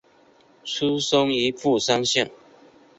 [0.63, 2.31] 出身于富山县。